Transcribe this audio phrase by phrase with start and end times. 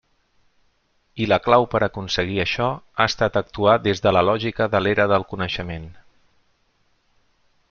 [1.25, 5.09] I la clau per aconseguir això ha estat actuar des de la lògica de l'Era
[5.13, 5.89] del Coneixement.